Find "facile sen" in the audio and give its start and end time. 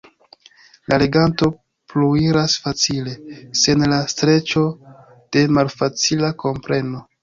2.65-3.89